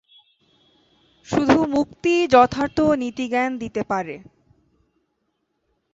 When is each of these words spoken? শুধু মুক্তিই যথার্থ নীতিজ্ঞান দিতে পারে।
শুধু 1.29 1.57
মুক্তিই 1.67 2.21
যথার্থ 2.27 2.77
নীতিজ্ঞান 3.01 3.51
দিতে 3.57 3.81
পারে। 3.83 4.15